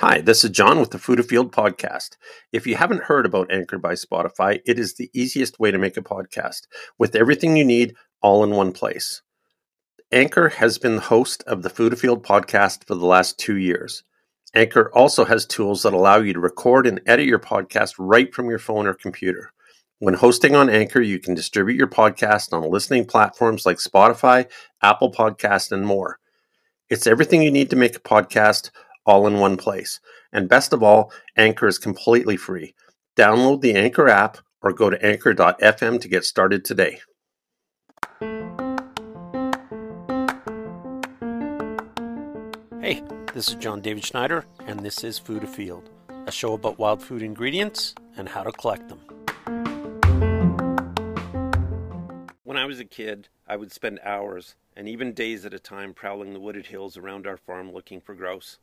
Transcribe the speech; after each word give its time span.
Hi, 0.00 0.22
this 0.22 0.44
is 0.44 0.50
John 0.50 0.80
with 0.80 0.92
the 0.92 0.98
Food 0.98 1.20
Afield 1.20 1.52
podcast. 1.52 2.16
If 2.52 2.66
you 2.66 2.74
haven't 2.74 3.02
heard 3.02 3.26
about 3.26 3.52
Anchor 3.52 3.76
by 3.76 3.92
Spotify, 3.92 4.62
it 4.64 4.78
is 4.78 4.94
the 4.94 5.10
easiest 5.12 5.60
way 5.60 5.70
to 5.70 5.76
make 5.76 5.98
a 5.98 6.00
podcast 6.00 6.62
with 6.98 7.14
everything 7.14 7.54
you 7.54 7.66
need 7.66 7.94
all 8.22 8.42
in 8.42 8.52
one 8.52 8.72
place. 8.72 9.20
Anchor 10.10 10.48
has 10.48 10.78
been 10.78 10.96
the 10.96 11.02
host 11.02 11.42
of 11.46 11.62
the 11.62 11.68
Food 11.68 11.92
Afield 11.92 12.24
podcast 12.24 12.86
for 12.86 12.94
the 12.94 13.04
last 13.04 13.38
two 13.38 13.58
years. 13.58 14.02
Anchor 14.54 14.90
also 14.94 15.26
has 15.26 15.44
tools 15.44 15.82
that 15.82 15.92
allow 15.92 16.16
you 16.16 16.32
to 16.32 16.40
record 16.40 16.86
and 16.86 17.02
edit 17.04 17.26
your 17.26 17.38
podcast 17.38 17.96
right 17.98 18.34
from 18.34 18.48
your 18.48 18.58
phone 18.58 18.86
or 18.86 18.94
computer. 18.94 19.52
When 19.98 20.14
hosting 20.14 20.56
on 20.56 20.70
Anchor, 20.70 21.02
you 21.02 21.18
can 21.18 21.34
distribute 21.34 21.76
your 21.76 21.88
podcast 21.88 22.54
on 22.54 22.70
listening 22.70 23.04
platforms 23.04 23.66
like 23.66 23.76
Spotify, 23.76 24.50
Apple 24.80 25.12
Podcast, 25.12 25.72
and 25.72 25.84
more. 25.84 26.18
It's 26.88 27.06
everything 27.06 27.42
you 27.42 27.50
need 27.50 27.68
to 27.68 27.76
make 27.76 27.96
a 27.96 28.00
podcast 28.00 28.70
all 29.10 29.26
in 29.26 29.40
one 29.40 29.56
place. 29.56 29.98
And 30.32 30.48
best 30.48 30.72
of 30.72 30.84
all, 30.84 31.12
Anchor 31.36 31.66
is 31.66 31.78
completely 31.78 32.36
free. 32.36 32.76
Download 33.16 33.60
the 33.60 33.74
Anchor 33.74 34.08
app 34.08 34.38
or 34.62 34.72
go 34.72 34.88
to 34.88 35.04
anchor.fm 35.04 36.00
to 36.00 36.08
get 36.08 36.24
started 36.24 36.64
today. 36.64 37.00
Hey, 42.80 43.02
this 43.34 43.48
is 43.48 43.56
John 43.56 43.80
David 43.80 44.04
Schneider, 44.04 44.44
and 44.64 44.78
this 44.80 45.02
is 45.02 45.18
Food 45.18 45.42
Afield, 45.42 45.90
a 46.26 46.30
show 46.30 46.52
about 46.54 46.78
wild 46.78 47.02
food 47.02 47.22
ingredients 47.22 47.96
and 48.16 48.28
how 48.28 48.44
to 48.44 48.52
collect 48.52 48.88
them. 48.88 49.00
When 52.44 52.56
I 52.56 52.64
was 52.64 52.78
a 52.78 52.84
kid, 52.84 53.28
I 53.48 53.56
would 53.56 53.72
spend 53.72 53.98
hours 54.04 54.54
and 54.76 54.88
even 54.88 55.14
days 55.14 55.44
at 55.44 55.52
a 55.52 55.58
time 55.58 55.94
prowling 55.94 56.32
the 56.32 56.40
wooded 56.40 56.66
hills 56.66 56.96
around 56.96 57.26
our 57.26 57.36
farm 57.36 57.72
looking 57.72 58.00
for 58.00 58.14
grouse. 58.14 58.58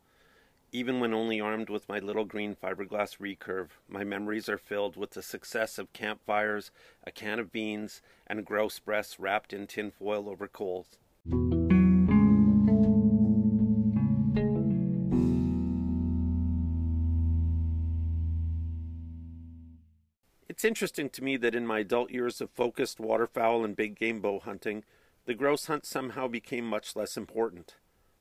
Even 0.70 1.00
when 1.00 1.14
only 1.14 1.40
armed 1.40 1.70
with 1.70 1.88
my 1.88 1.98
little 1.98 2.26
green 2.26 2.54
fiberglass 2.54 3.16
recurve, 3.18 3.68
my 3.88 4.04
memories 4.04 4.50
are 4.50 4.58
filled 4.58 4.98
with 4.98 5.12
the 5.12 5.22
success 5.22 5.78
of 5.78 5.94
campfires, 5.94 6.70
a 7.04 7.10
can 7.10 7.38
of 7.38 7.50
beans, 7.50 8.02
and 8.26 8.44
grouse 8.44 8.78
breasts 8.78 9.18
wrapped 9.18 9.54
in 9.54 9.66
tinfoil 9.66 10.28
over 10.28 10.46
coals. 10.46 10.98
It's 20.50 20.64
interesting 20.66 21.08
to 21.10 21.24
me 21.24 21.38
that 21.38 21.54
in 21.54 21.66
my 21.66 21.78
adult 21.78 22.10
years 22.10 22.42
of 22.42 22.50
focused 22.50 23.00
waterfowl 23.00 23.64
and 23.64 23.74
big 23.74 23.98
game 23.98 24.20
bow 24.20 24.38
hunting, 24.38 24.84
the 25.24 25.32
grouse 25.32 25.64
hunt 25.66 25.86
somehow 25.86 26.28
became 26.28 26.66
much 26.66 26.94
less 26.94 27.16
important. 27.16 27.76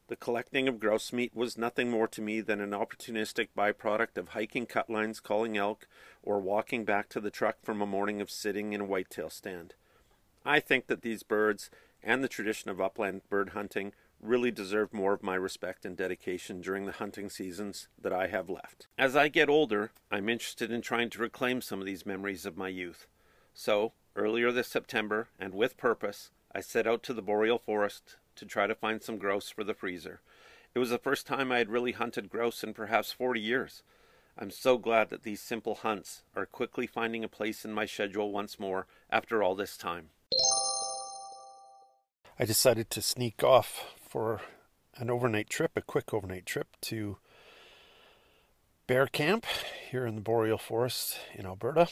The 0.08 0.16
collecting 0.16 0.70
of 0.70 0.80
grouse 0.80 1.12
meat 1.12 1.36
was 1.36 1.58
nothing 1.58 1.92
more 1.92 2.08
to 2.08 2.22
me 2.22 2.40
than 2.40 2.62
an 2.62 2.72
opportunistic 2.72 3.50
byproduct 3.58 4.18
of 4.18 4.30
hiking 4.30 4.66
cut 4.66 4.90
lines 4.90 5.20
calling 5.20 5.58
elk 5.58 5.86
or 6.24 6.40
walking 6.40 6.86
back 6.86 7.10
to 7.10 7.20
the 7.20 7.30
truck 7.30 7.58
from 7.62 7.82
a 7.82 7.86
morning 7.86 8.22
of 8.22 8.32
sitting 8.32 8.72
in 8.72 8.80
a 8.80 8.86
whitetail 8.86 9.30
stand. 9.30 9.74
I 10.46 10.62
think 10.62 10.88
that 10.88 11.02
these 11.02 11.24
birds 11.24 11.70
and 12.02 12.24
the 12.24 12.30
tradition 12.30 12.72
of 12.72 12.80
upland 12.80 13.28
bird 13.30 13.50
hunting 13.50 13.92
really 14.22 14.50
deserve 14.50 14.94
more 14.94 15.14
of 15.14 15.24
my 15.24 15.36
respect 15.36 15.86
and 15.86 15.98
dedication 15.98 16.62
during 16.62 16.86
the 16.86 16.94
hunting 16.94 17.30
seasons 17.30 17.90
that 18.02 18.14
I 18.14 18.28
have 18.28 18.50
left. 18.50 18.88
As 18.98 19.14
I 19.14 19.28
get 19.28 19.50
older, 19.50 19.92
I'm 20.10 20.30
interested 20.30 20.72
in 20.72 20.82
trying 20.82 21.10
to 21.12 21.22
reclaim 21.22 21.62
some 21.62 21.82
of 21.82 21.86
these 21.86 22.06
memories 22.06 22.46
of 22.46 22.56
my 22.56 22.70
youth. 22.70 23.08
So, 23.54 23.92
earlier 24.16 24.54
this 24.54 24.70
September, 24.70 25.28
and 25.38 25.54
with 25.54 25.76
purpose, 25.76 26.32
I 26.56 26.62
set 26.62 26.88
out 26.88 27.04
to 27.04 27.14
the 27.14 27.22
boreal 27.22 27.60
forest 27.60 28.16
to 28.38 28.46
try 28.46 28.68
to 28.68 28.76
find 28.76 29.02
some 29.02 29.18
grouse 29.18 29.50
for 29.50 29.64
the 29.64 29.74
freezer. 29.74 30.22
It 30.74 30.80
was 30.80 30.90
the 30.90 30.98
first 30.98 31.28
time 31.28 31.52
I 31.52 31.58
had 31.58 31.70
really 31.70 31.92
hunted 31.92 32.30
grouse 32.30 32.64
in 32.64 32.74
perhaps 32.74 33.12
40 33.12 33.40
years. 33.40 33.84
I'm 34.38 34.52
so 34.52 34.78
glad 34.78 35.10
that 35.10 35.24
these 35.24 35.42
simple 35.42 35.76
hunts 35.76 36.22
are 36.36 36.46
quickly 36.46 36.86
finding 36.86 37.24
a 37.24 37.28
place 37.28 37.66
in 37.66 37.74
my 37.74 37.86
schedule 37.86 38.32
once 38.32 38.60
more 38.60 38.86
after 39.10 39.42
all 39.42 39.56
this 39.56 39.78
time. 39.78 40.10
I 42.40 42.46
decided 42.46 42.92
to 42.92 43.02
sneak 43.02 43.44
off 43.44 43.96
for 44.08 44.42
an 44.96 45.10
overnight 45.10 45.50
trip, 45.50 45.72
a 45.76 45.82
quick 45.82 46.14
overnight 46.14 46.46
trip 46.46 46.68
to 46.82 47.18
Bear 48.86 49.08
Camp 49.08 49.46
here 49.90 50.06
in 50.06 50.16
the 50.16 50.22
Boreal 50.22 50.60
Forest 50.60 51.20
in 51.34 51.48
Alberta. 51.48 51.88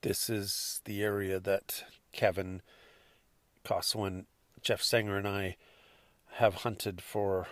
This 0.00 0.30
is 0.30 0.80
the 0.86 1.02
area 1.02 1.38
that 1.38 1.84
Kevin 2.12 2.62
Koswin, 3.64 4.24
Jeff 4.62 4.82
Sanger, 4.82 5.16
and 5.16 5.28
I 5.28 5.56
have 6.34 6.56
hunted 6.56 7.00
for 7.00 7.48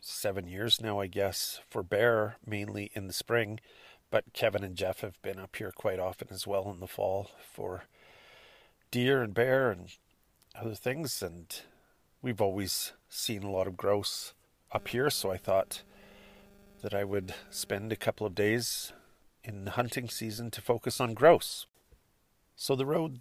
seven 0.00 0.46
years 0.46 0.80
now, 0.80 1.00
I 1.00 1.06
guess, 1.06 1.60
for 1.68 1.82
bear 1.82 2.36
mainly 2.46 2.90
in 2.94 3.06
the 3.06 3.12
spring. 3.12 3.60
But 4.10 4.32
Kevin 4.32 4.64
and 4.64 4.76
Jeff 4.76 5.00
have 5.00 5.20
been 5.22 5.38
up 5.38 5.56
here 5.56 5.72
quite 5.72 5.98
often 5.98 6.28
as 6.30 6.46
well 6.46 6.70
in 6.70 6.80
the 6.80 6.86
fall 6.86 7.30
for 7.52 7.84
deer 8.90 9.22
and 9.22 9.34
bear 9.34 9.70
and 9.70 9.90
other 10.54 10.74
things. 10.74 11.22
And 11.22 11.54
we've 12.22 12.40
always 12.40 12.92
seen 13.08 13.42
a 13.42 13.50
lot 13.50 13.66
of 13.66 13.76
grouse 13.76 14.32
up 14.72 14.88
here, 14.88 15.10
so 15.10 15.30
I 15.30 15.36
thought 15.36 15.82
that 16.82 16.94
I 16.94 17.04
would 17.04 17.34
spend 17.50 17.92
a 17.92 17.96
couple 17.96 18.26
of 18.26 18.34
days 18.34 18.92
in 19.44 19.64
the 19.64 19.72
hunting 19.72 20.08
season 20.08 20.50
to 20.52 20.62
focus 20.62 21.00
on 21.00 21.14
grouse. 21.14 21.66
So 22.56 22.74
the 22.74 22.86
road 22.86 23.20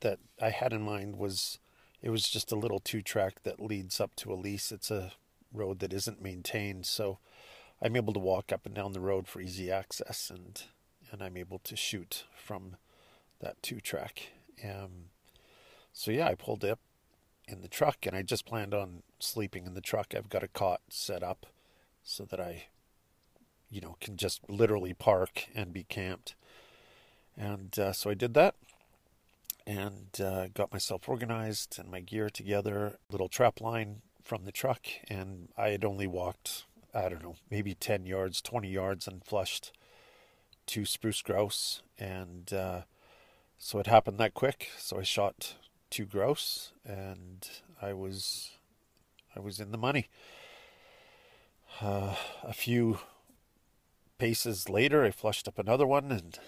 that 0.00 0.18
I 0.40 0.50
had 0.50 0.72
in 0.72 0.82
mind 0.82 1.16
was 1.16 1.58
it 2.02 2.10
was 2.10 2.28
just 2.28 2.52
a 2.52 2.56
little 2.56 2.80
two 2.80 3.00
track 3.00 3.42
that 3.44 3.60
leads 3.60 4.00
up 4.00 4.14
to 4.16 4.32
a 4.32 4.34
lease. 4.34 4.72
It's 4.72 4.90
a 4.90 5.12
road 5.52 5.78
that 5.78 5.92
isn't 5.92 6.22
maintained, 6.22 6.86
so 6.86 7.18
I'm 7.80 7.96
able 7.96 8.12
to 8.12 8.18
walk 8.18 8.52
up 8.52 8.66
and 8.66 8.74
down 8.74 8.92
the 8.92 9.00
road 9.00 9.28
for 9.28 9.40
easy 9.40 9.70
access 9.70 10.30
and 10.30 10.62
and 11.10 11.22
I'm 11.22 11.36
able 11.36 11.58
to 11.64 11.76
shoot 11.76 12.24
from 12.34 12.76
that 13.40 13.62
two 13.62 13.80
track. 13.80 14.32
Um, 14.64 15.10
so 15.92 16.10
yeah, 16.10 16.26
I 16.28 16.34
pulled 16.34 16.64
up 16.64 16.78
in 17.46 17.60
the 17.60 17.68
truck, 17.68 18.06
and 18.06 18.16
I 18.16 18.22
just 18.22 18.46
planned 18.46 18.72
on 18.72 19.02
sleeping 19.18 19.66
in 19.66 19.74
the 19.74 19.80
truck. 19.80 20.14
I've 20.16 20.30
got 20.30 20.42
a 20.42 20.48
cot 20.48 20.80
set 20.88 21.22
up 21.22 21.46
so 22.02 22.24
that 22.24 22.40
I, 22.40 22.64
you 23.70 23.80
know, 23.80 23.96
can 24.00 24.16
just 24.16 24.48
literally 24.48 24.94
park 24.94 25.48
and 25.54 25.72
be 25.72 25.84
camped. 25.84 26.34
And 27.36 27.78
uh, 27.78 27.92
so 27.92 28.10
I 28.10 28.14
did 28.14 28.34
that 28.34 28.54
and 29.66 30.20
uh, 30.20 30.48
got 30.48 30.72
myself 30.72 31.08
organized 31.08 31.78
and 31.78 31.90
my 31.90 32.00
gear 32.00 32.30
together, 32.30 32.98
little 33.10 33.28
trap 33.28 33.60
line 33.60 34.02
from 34.22 34.44
the 34.44 34.52
truck, 34.52 34.86
and 35.08 35.48
I 35.56 35.68
had 35.68 35.84
only 35.84 36.06
walked, 36.06 36.64
I 36.94 37.08
don't 37.08 37.22
know, 37.22 37.36
maybe 37.50 37.74
10 37.74 38.06
yards, 38.06 38.40
20 38.40 38.68
yards, 38.68 39.06
and 39.06 39.24
flushed 39.24 39.72
two 40.66 40.84
spruce 40.84 41.22
grouse. 41.22 41.82
And 41.98 42.52
uh, 42.52 42.82
so 43.58 43.78
it 43.78 43.86
happened 43.86 44.18
that 44.18 44.34
quick. 44.34 44.70
So 44.78 44.98
I 44.98 45.02
shot 45.02 45.56
two 45.90 46.06
grouse, 46.06 46.72
and 46.84 47.48
I 47.80 47.92
was 47.92 48.52
I 49.36 49.40
was 49.40 49.60
in 49.60 49.72
the 49.72 49.78
money. 49.78 50.08
Uh, 51.80 52.16
a 52.42 52.52
few 52.52 52.98
paces 54.18 54.68
later, 54.68 55.04
I 55.04 55.10
flushed 55.10 55.48
up 55.48 55.58
another 55.58 55.86
one, 55.86 56.12
and 56.12 56.38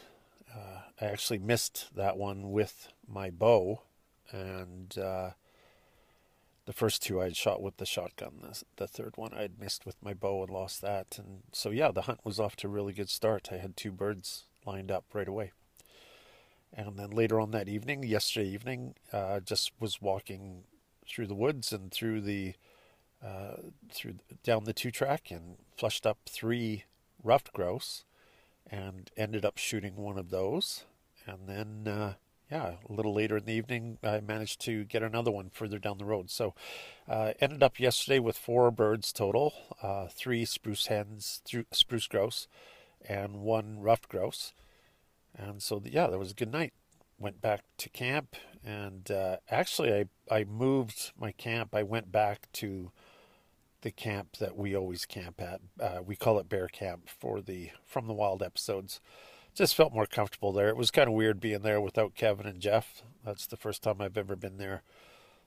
I 1.00 1.06
actually 1.06 1.38
missed 1.38 1.88
that 1.94 2.16
one 2.16 2.53
with 2.53 2.88
my 3.09 3.31
bow, 3.31 3.82
and 4.31 4.97
uh, 4.97 5.31
the 6.66 6.72
first 6.72 7.03
two 7.03 7.21
I 7.21 7.25
had 7.25 7.37
shot 7.37 7.60
with 7.60 7.78
the 7.78 7.87
shotgun. 7.87 8.34
The, 8.43 8.62
the 8.77 8.87
third 8.87 9.16
one 9.16 9.32
I 9.34 9.43
had 9.43 9.59
missed 9.59 9.84
with 9.84 9.97
my 10.03 10.15
bow 10.15 10.43
and 10.43 10.50
lost 10.50 10.81
that, 10.82 11.19
and 11.19 11.43
so 11.53 11.71
yeah, 11.71 11.91
the 11.91 12.03
hunt 12.03 12.21
was 12.25 12.38
off 12.38 12.56
to 12.56 12.69
a 12.69 12.71
really 12.71 12.93
good 12.93 13.10
start. 13.10 13.49
I 13.50 13.56
had 13.56 13.77
two 13.77 13.91
birds 13.91 14.44
lined 14.65 14.91
up 14.91 15.05
right 15.12 15.28
away. 15.28 15.53
And 16.72 16.99
then 16.99 17.11
later 17.11 17.38
on 17.38 17.53
that 17.53 17.69
evening, 17.69 18.03
yesterday 18.03 18.49
evening, 18.49 18.94
uh, 19.12 19.41
just 19.41 19.72
was 19.78 20.03
walking 20.03 20.65
through 21.09 21.28
the 21.28 21.34
woods 21.34 21.72
and 21.72 21.93
through 21.93 22.21
the 22.21 22.55
uh, 23.25 23.56
through 23.91 24.15
down 24.43 24.65
the 24.65 24.72
two 24.72 24.91
track 24.91 25.31
and 25.31 25.56
flushed 25.76 26.06
up 26.06 26.19
three 26.26 26.85
ruffed 27.23 27.52
grouse 27.52 28.05
and 28.70 29.11
ended 29.16 29.44
up 29.44 29.58
shooting 29.58 29.96
one 29.96 30.19
of 30.19 30.31
those. 30.31 30.84
And 31.26 31.49
then, 31.49 31.93
uh, 31.93 32.14
yeah, 32.50 32.75
a 32.88 32.93
little 32.93 33.14
later 33.14 33.38
in 33.38 33.44
the 33.44 33.52
evening, 33.52 33.99
I 34.02 34.20
managed 34.20 34.61
to 34.62 34.84
get 34.84 35.02
another 35.02 35.31
one 35.31 35.50
further 35.50 35.78
down 35.78 35.99
the 35.99 36.05
road. 36.05 36.31
So, 36.31 36.55
uh, 37.08 37.32
ended 37.40 37.62
up 37.62 37.81
yesterday 37.81 38.19
with 38.19 38.37
four 38.37 38.70
birds 38.70 39.12
total: 39.12 39.55
uh, 39.82 40.08
three 40.08 40.44
spruce 40.44 40.87
hens, 40.87 41.43
spruce 41.72 42.06
grouse, 42.06 42.46
and 43.08 43.40
one 43.43 43.81
ruffed 43.81 44.08
grouse. 44.08 44.52
And 45.37 45.62
so, 45.62 45.82
yeah, 45.84 46.06
that 46.08 46.19
was 46.19 46.31
a 46.31 46.34
good 46.34 46.52
night. 46.52 46.72
Went 47.19 47.40
back 47.40 47.62
to 47.78 47.88
camp, 47.88 48.37
and 48.64 49.11
uh, 49.11 49.37
actually, 49.50 49.93
I 49.93 50.05
I 50.31 50.44
moved 50.44 51.12
my 51.19 51.32
camp. 51.32 51.75
I 51.75 51.82
went 51.82 52.12
back 52.12 52.49
to 52.55 52.90
the 53.85 53.93
camp 53.93 54.39
that 54.39 54.57
we 54.57 54.75
always 54.75 55.05
camp 55.05 55.43
at. 55.43 55.61
Uh, 55.79 56.01
we 56.03 56.17
call 56.17 56.39
it 56.39 56.49
Bear 56.49 56.69
Camp 56.69 57.07
for 57.07 57.43
the 57.43 57.71
From 57.85 58.07
the 58.07 58.15
Wild 58.15 58.43
episodes. 58.43 58.99
Just 59.55 59.75
felt 59.75 59.93
more 59.93 60.07
comfortable 60.07 60.53
there. 60.53 60.71
It 60.71 60.77
was 60.79 60.91
kind 60.91 61.07
of 61.07 61.13
weird 61.13 61.39
being 61.39 61.61
there 61.61 61.83
without 61.83 62.15
Kevin 62.15 62.47
and 62.47 62.61
Jeff. 62.61 63.03
That's 63.23 63.47
the 63.47 63.59
first 63.59 63.83
time 63.83 64.01
I've 64.01 64.17
ever 64.17 64.37
been 64.37 64.57
there 64.57 64.83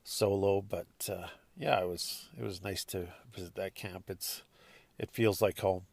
solo, 0.04 0.62
but 0.62 1.10
uh, 1.12 1.28
yeah, 1.58 1.82
it 1.82 1.88
was 1.88 2.30
it 2.38 2.44
was 2.44 2.64
nice 2.64 2.86
to 2.86 3.08
visit 3.34 3.56
that 3.56 3.74
camp. 3.74 4.06
It's 4.08 4.44
it 5.00 5.10
feels 5.10 5.42
like 5.42 5.60
home. 5.60 5.86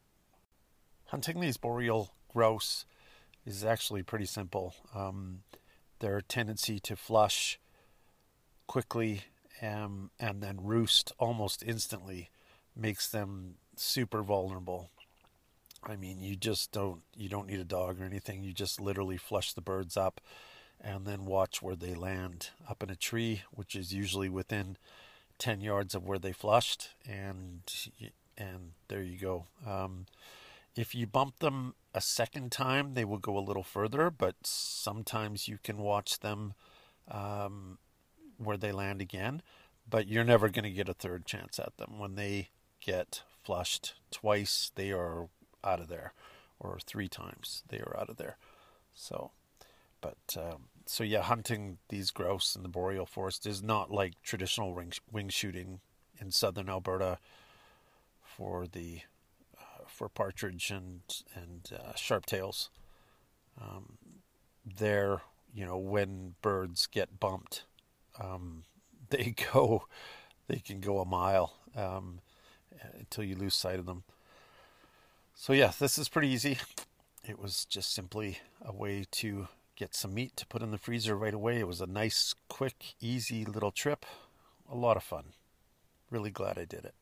hunting 1.07 1.41
these 1.41 1.57
boreal 1.57 2.13
grouse 2.29 2.85
is 3.47 3.65
actually 3.65 4.03
pretty 4.03 4.27
simple. 4.27 4.75
Um, 4.95 5.45
their 5.99 6.21
tendency 6.21 6.79
to 6.81 6.95
flush 6.95 7.59
quickly 8.67 9.23
um, 9.63 10.11
and 10.19 10.43
then 10.43 10.59
roost 10.63 11.13
almost 11.19 11.63
instantly 11.63 12.31
makes 12.77 13.09
them 13.09 13.55
super 13.77 14.23
vulnerable. 14.23 14.91
I 15.83 15.97
mean, 15.97 16.21
you 16.21 16.37
just 16.37 16.73
don't 16.73 17.03
you 17.17 17.29
don't 17.29 17.47
need 17.47 17.61
a 17.61 17.65
dog 17.65 18.01
or 18.01 18.05
anything. 18.05 18.43
You 18.43 18.53
just 18.53 18.81
literally 18.81 19.17
flush 19.17 19.53
the 19.53 19.61
birds 19.61 19.97
up 19.97 20.21
and 20.81 21.07
then 21.07 21.25
watch 21.25 21.63
where 21.63 21.77
they 21.77 21.95
land 21.95 22.51
up 22.69 22.83
in 22.83 22.91
a 22.91 22.97
tree, 22.97 23.43
which 23.51 23.75
is 23.77 23.93
usually 23.93 24.29
within 24.29 24.77
10 25.39 25.61
yards 25.61 25.95
of 25.95 26.07
where 26.07 26.19
they 26.19 26.33
flushed 26.33 26.91
and 27.09 27.63
and 28.37 28.73
there 28.89 29.03
you 29.03 29.19
go. 29.19 29.47
Um, 29.67 30.07
if 30.77 30.95
you 30.95 31.07
bump 31.07 31.39
them 31.39 31.75
a 31.95 32.01
second 32.01 32.51
time, 32.51 32.95
they 32.95 33.05
will 33.05 33.19
go 33.19 33.39
a 33.39 33.41
little 33.41 33.63
further, 33.63 34.11
but 34.11 34.35
sometimes 34.43 35.47
you 35.47 35.59
can 35.63 35.79
watch 35.79 36.19
them 36.19 36.55
um, 37.09 37.79
where 38.39 38.57
they 38.57 38.73
land 38.73 39.01
again. 39.01 39.43
But 39.89 40.09
you're 40.09 40.25
never 40.25 40.49
going 40.49 40.65
to 40.65 40.71
get 40.71 40.89
a 40.89 40.95
third 40.95 41.27
chance 41.27 41.59
at 41.59 41.77
them. 41.77 41.99
When 41.99 42.15
they 42.15 42.49
get 42.81 43.23
flushed 43.43 43.95
twice, 44.11 44.73
they 44.75 44.93
are 44.93 45.29
out 45.63 45.81
of 45.81 45.89
there, 45.89 46.15
or 46.59 46.79
three 46.85 47.09
times, 47.09 47.63
they 47.69 47.79
are 47.79 47.97
out 47.99 48.09
of 48.09 48.17
there. 48.17 48.37
So, 48.95 49.33
but 50.01 50.37
um, 50.37 50.65
so 50.87 51.05
yeah, 51.05 51.23
hunting 51.23 51.79
these 51.89 52.11
grouse 52.11 52.57
in 52.57 52.63
the 52.63 52.69
boreal 52.69 53.07
forest 53.07 53.47
is 53.47 53.63
not 53.63 53.91
like 53.91 54.15
traditional 54.23 54.75
wing, 54.75 54.93
wing 55.11 55.29
shooting 55.29 55.81
in 56.19 56.31
southern 56.31 56.69
Alberta 56.69 57.19
for 58.23 58.67
the 58.67 59.01
for 59.87 60.09
partridge 60.09 60.71
and 60.71 61.03
and 61.35 61.71
uh, 61.75 61.93
sharptails. 61.93 62.69
Um, 63.61 63.99
there, 64.65 65.23
you 65.55 65.65
know, 65.65 65.79
when 65.79 66.35
birds 66.43 66.87
get 66.87 67.21
bumped, 67.21 67.65
um, 68.21 68.65
they 69.11 69.35
go, 69.53 69.87
they 70.49 70.59
can 70.59 70.81
go 70.81 71.01
a 71.01 71.05
mile 71.05 71.55
um, 71.77 72.21
until 72.99 73.25
you 73.25 73.35
lose 73.35 73.55
sight 73.55 73.79
of 73.79 73.87
them. 73.87 74.05
So 75.35 75.53
yeah, 75.53 75.73
this 75.79 75.99
is 75.99 76.09
pretty 76.09 76.29
easy. 76.29 76.59
It 77.27 77.39
was 77.39 77.65
just 77.65 77.93
simply 77.95 78.39
a 78.63 78.73
way 78.73 79.07
to 79.13 79.49
get 79.77 79.95
some 79.95 80.15
meat 80.15 80.37
to 80.37 80.47
put 80.47 80.63
in 80.63 80.71
the 80.71 80.79
freezer 80.79 81.17
right 81.17 81.35
away. 81.35 81.59
It 81.59 81.67
was 81.67 81.81
a 81.81 81.87
nice, 81.87 82.35
quick, 82.49 82.95
easy 83.01 83.45
little 83.45 83.73
trip. 83.73 84.05
A 84.71 84.77
lot 84.77 84.97
of 84.97 85.03
fun. 85.03 85.33
Really 86.11 86.31
glad 86.31 86.59
I 86.59 86.65
did 86.65 86.85
it. 86.85 86.95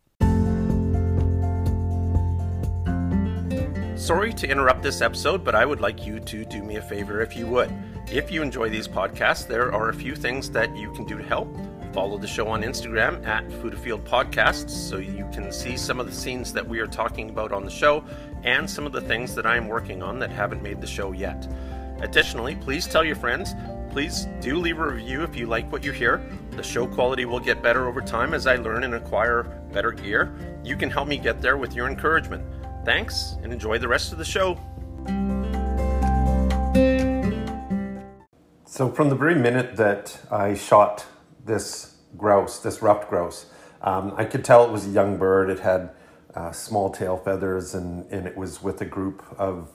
Sorry 3.98 4.32
to 4.32 4.48
interrupt 4.48 4.82
this 4.82 5.00
episode, 5.00 5.44
but 5.44 5.54
I 5.54 5.66
would 5.66 5.80
like 5.80 6.06
you 6.06 6.18
to 6.20 6.44
do 6.44 6.62
me 6.62 6.76
a 6.76 6.82
favor 6.82 7.20
if 7.20 7.36
you 7.36 7.46
would. 7.46 7.72
If 8.10 8.30
you 8.30 8.42
enjoy 8.42 8.68
these 8.68 8.88
podcasts, 8.88 9.46
there 9.46 9.72
are 9.72 9.88
a 9.88 9.94
few 9.94 10.14
things 10.14 10.50
that 10.50 10.76
you 10.76 10.92
can 10.92 11.04
do 11.04 11.16
to 11.16 11.24
help. 11.24 11.48
Follow 11.92 12.18
the 12.18 12.26
show 12.26 12.48
on 12.48 12.62
Instagram 12.62 13.24
at 13.26 13.50
Food 13.52 13.74
Podcasts 13.74 14.70
so 14.70 14.96
you 14.96 15.28
can 15.32 15.52
see 15.52 15.76
some 15.76 16.00
of 16.00 16.06
the 16.06 16.12
scenes 16.12 16.52
that 16.52 16.66
we 16.66 16.80
are 16.80 16.86
talking 16.86 17.30
about 17.30 17.52
on 17.52 17.64
the 17.64 17.70
show 17.70 18.04
and 18.44 18.68
some 18.68 18.86
of 18.86 18.92
the 18.92 19.00
things 19.00 19.34
that 19.34 19.46
I 19.46 19.56
am 19.56 19.68
working 19.68 20.02
on 20.02 20.18
that 20.18 20.30
haven't 20.30 20.62
made 20.62 20.80
the 20.80 20.86
show 20.86 21.12
yet. 21.12 21.46
Additionally, 22.00 22.56
please 22.56 22.86
tell 22.86 23.04
your 23.04 23.16
friends. 23.16 23.54
Please 23.90 24.26
do 24.40 24.56
leave 24.56 24.78
a 24.78 24.86
review 24.86 25.22
if 25.22 25.36
you 25.36 25.46
like 25.46 25.70
what 25.70 25.84
you 25.84 25.92
hear. 25.92 26.22
The 26.52 26.62
show 26.62 26.86
quality 26.86 27.26
will 27.26 27.40
get 27.40 27.62
better 27.62 27.86
over 27.86 28.00
time 28.00 28.32
as 28.32 28.46
I 28.46 28.56
learn 28.56 28.84
and 28.84 28.94
acquire 28.94 29.42
better 29.72 29.92
gear. 29.92 30.34
You 30.64 30.76
can 30.76 30.90
help 30.90 31.08
me 31.08 31.18
get 31.18 31.40
there 31.40 31.58
with 31.58 31.74
your 31.74 31.88
encouragement. 31.88 32.44
Thanks, 32.84 33.36
and 33.42 33.52
enjoy 33.52 33.78
the 33.78 33.88
rest 33.88 34.12
of 34.12 34.18
the 34.18 34.24
show. 34.24 34.58
So, 38.72 38.88
from 38.90 39.10
the 39.10 39.14
very 39.14 39.34
minute 39.34 39.76
that 39.76 40.18
I 40.30 40.54
shot 40.54 41.04
this 41.44 41.96
grouse, 42.16 42.58
this 42.58 42.80
ruffed 42.80 43.10
grouse, 43.10 43.44
um, 43.82 44.14
I 44.16 44.24
could 44.24 44.46
tell 44.46 44.64
it 44.64 44.72
was 44.72 44.86
a 44.86 44.88
young 44.88 45.18
bird. 45.18 45.50
It 45.50 45.58
had 45.58 45.90
uh, 46.34 46.52
small 46.52 46.88
tail 46.88 47.18
feathers, 47.18 47.74
and, 47.74 48.10
and 48.10 48.26
it 48.26 48.34
was 48.34 48.62
with 48.62 48.80
a 48.80 48.86
group 48.86 49.22
of 49.36 49.68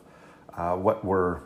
uh, 0.55 0.77
what 0.77 1.05
were 1.05 1.44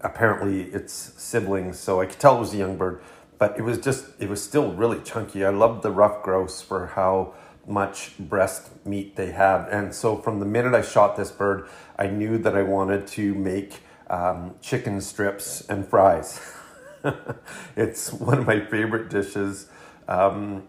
apparently 0.00 0.62
its 0.62 0.92
siblings. 0.92 1.78
So 1.78 2.00
I 2.00 2.06
could 2.06 2.18
tell 2.18 2.38
it 2.38 2.40
was 2.40 2.54
a 2.54 2.56
young 2.56 2.76
bird, 2.76 3.00
but 3.38 3.56
it 3.56 3.62
was 3.62 3.78
just, 3.78 4.06
it 4.18 4.28
was 4.28 4.42
still 4.42 4.72
really 4.72 4.98
chunky. 5.04 5.44
I 5.44 5.50
loved 5.50 5.84
the 5.84 5.92
ruffed 5.92 6.24
grouse 6.24 6.60
for 6.60 6.86
how 6.88 7.34
much 7.68 8.18
breast 8.18 8.84
meat 8.84 9.14
they 9.14 9.30
have. 9.30 9.68
And 9.68 9.94
so 9.94 10.16
from 10.16 10.40
the 10.40 10.46
minute 10.46 10.74
I 10.74 10.82
shot 10.82 11.16
this 11.16 11.30
bird, 11.30 11.68
I 11.96 12.08
knew 12.08 12.36
that 12.38 12.56
I 12.56 12.64
wanted 12.64 13.06
to 13.06 13.32
make 13.36 13.74
um, 14.08 14.56
chicken 14.60 15.00
strips 15.00 15.60
and 15.68 15.86
fries. 15.86 16.40
it's 17.76 18.12
one 18.12 18.38
of 18.38 18.46
my 18.46 18.60
favorite 18.60 19.08
dishes 19.10 19.68
um, 20.08 20.68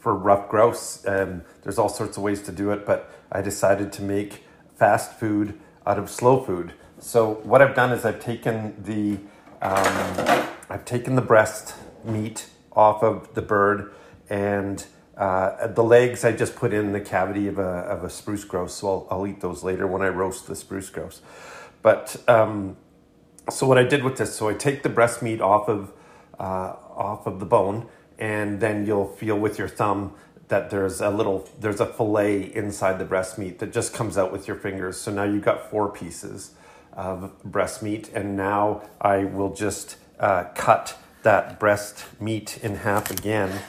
for 0.00 0.14
ruffed 0.14 0.50
grouse. 0.50 1.04
And 1.04 1.44
there's 1.62 1.78
all 1.78 1.88
sorts 1.88 2.16
of 2.16 2.22
ways 2.22 2.42
to 2.42 2.52
do 2.52 2.70
it, 2.70 2.86
but 2.86 3.10
I 3.30 3.40
decided 3.40 3.92
to 3.94 4.02
make 4.02 4.44
fast 4.76 5.18
food 5.18 5.58
out 5.86 5.98
of 5.98 6.10
slow 6.10 6.42
food. 6.42 6.74
So 6.98 7.34
what 7.42 7.62
I've 7.62 7.74
done 7.74 7.92
is 7.92 8.04
I've 8.04 8.20
taken 8.20 8.74
the 8.82 9.18
um, 9.60 10.48
I've 10.68 10.84
taken 10.84 11.14
the 11.14 11.22
breast 11.22 11.74
meat 12.04 12.48
off 12.72 13.02
of 13.02 13.34
the 13.34 13.42
bird 13.42 13.92
and 14.28 14.84
uh, 15.16 15.66
the 15.68 15.84
legs 15.84 16.24
I 16.24 16.32
just 16.32 16.56
put 16.56 16.72
in 16.72 16.92
the 16.92 17.00
cavity 17.00 17.46
of 17.46 17.58
a, 17.58 17.62
of 17.62 18.02
a 18.02 18.10
spruce 18.10 18.44
grouse, 18.44 18.74
so 18.74 18.88
I'll, 18.88 19.06
I'll 19.10 19.26
eat 19.26 19.40
those 19.40 19.62
later 19.62 19.86
when 19.86 20.02
I 20.02 20.08
roast 20.08 20.46
the 20.46 20.56
spruce 20.56 20.88
grouse. 20.88 21.20
But 21.82 22.16
um, 22.28 22.76
so 23.50 23.66
what 23.66 23.78
I 23.78 23.84
did 23.84 24.04
with 24.04 24.16
this, 24.16 24.34
so 24.34 24.48
I 24.48 24.54
take 24.54 24.82
the 24.82 24.88
breast 24.88 25.22
meat 25.22 25.40
off 25.40 25.68
of 25.68 25.92
uh, 26.38 26.76
off 26.96 27.26
of 27.26 27.40
the 27.40 27.46
bone, 27.46 27.88
and 28.18 28.60
then 28.60 28.86
you'll 28.86 29.08
feel 29.08 29.38
with 29.38 29.58
your 29.58 29.68
thumb 29.68 30.14
that 30.48 30.70
there's 30.70 31.00
a 31.00 31.10
little 31.10 31.48
there's 31.58 31.80
a 31.80 31.86
fillet 31.86 32.54
inside 32.54 32.98
the 32.98 33.04
breast 33.04 33.38
meat 33.38 33.58
that 33.58 33.72
just 33.72 33.94
comes 33.94 34.18
out 34.18 34.32
with 34.32 34.46
your 34.46 34.56
fingers. 34.56 34.96
So 34.96 35.12
now 35.12 35.24
you've 35.24 35.44
got 35.44 35.70
four 35.70 35.90
pieces 35.90 36.54
of 36.92 37.42
breast 37.42 37.82
meat, 37.82 38.10
and 38.14 38.36
now 38.36 38.82
I 39.00 39.24
will 39.24 39.54
just 39.54 39.96
uh, 40.20 40.44
cut 40.54 40.96
that 41.22 41.58
breast 41.58 42.04
meat 42.20 42.58
in 42.62 42.76
half 42.76 43.10
again 43.10 43.60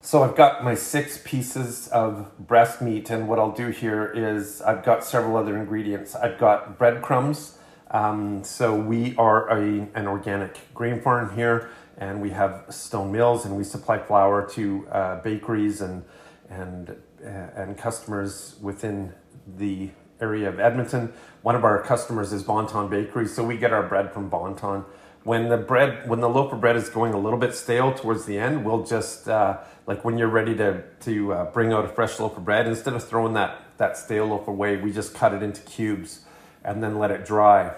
so 0.00 0.22
I've 0.22 0.34
got 0.34 0.64
my 0.64 0.74
six 0.74 1.20
pieces 1.24 1.88
of 1.88 2.30
breast 2.38 2.80
meat, 2.80 3.10
and 3.10 3.28
what 3.28 3.38
I'll 3.38 3.52
do 3.52 3.68
here 3.68 4.10
is 4.14 4.62
I've 4.62 4.84
got 4.84 5.04
several 5.04 5.36
other 5.36 5.56
ingredients. 5.56 6.14
I've 6.14 6.38
got 6.38 6.78
breadcrumbs. 6.78 7.58
Um, 7.92 8.42
so 8.42 8.74
we 8.74 9.14
are 9.16 9.48
a, 9.50 9.86
an 9.94 10.06
organic 10.06 10.58
grain 10.74 11.00
farm 11.00 11.34
here, 11.36 11.70
and 11.98 12.22
we 12.22 12.30
have 12.30 12.64
stone 12.70 13.12
mills, 13.12 13.44
and 13.44 13.56
we 13.56 13.64
supply 13.64 13.98
flour 13.98 14.48
to 14.50 14.88
uh, 14.90 15.20
bakeries 15.22 15.82
and 15.82 16.02
and 16.48 16.96
uh, 17.24 17.28
and 17.28 17.76
customers 17.76 18.56
within 18.62 19.12
the 19.58 19.90
area 20.20 20.48
of 20.48 20.58
Edmonton. 20.58 21.12
One 21.42 21.54
of 21.54 21.64
our 21.64 21.82
customers 21.82 22.32
is 22.32 22.42
Bonton 22.42 22.88
Bakery, 22.88 23.26
so 23.26 23.44
we 23.44 23.58
get 23.58 23.72
our 23.72 23.82
bread 23.82 24.12
from 24.12 24.30
Bonton 24.30 24.84
when 25.24 25.48
the 25.48 25.56
bread 25.56 26.08
when 26.08 26.20
the 26.20 26.28
loaf 26.28 26.52
of 26.52 26.60
bread 26.60 26.76
is 26.76 26.88
going 26.88 27.12
a 27.12 27.18
little 27.18 27.38
bit 27.38 27.54
stale 27.54 27.94
towards 27.94 28.24
the 28.24 28.38
end 28.38 28.64
we'll 28.64 28.84
just 28.84 29.28
uh, 29.28 29.58
like 29.86 30.04
when 30.04 30.18
you're 30.18 30.28
ready 30.28 30.54
to 30.54 30.82
to 31.00 31.32
uh, 31.32 31.44
bring 31.52 31.72
out 31.72 31.84
a 31.84 31.88
fresh 31.88 32.18
loaf 32.18 32.36
of 32.36 32.44
bread 32.44 32.66
instead 32.66 32.94
of 32.94 33.06
throwing 33.06 33.34
that 33.34 33.60
that 33.76 33.96
stale 33.96 34.26
loaf 34.26 34.48
away 34.48 34.76
we 34.76 34.92
just 34.92 35.14
cut 35.14 35.32
it 35.32 35.42
into 35.42 35.60
cubes 35.62 36.24
and 36.64 36.82
then 36.82 36.98
let 36.98 37.10
it 37.10 37.24
dry 37.24 37.74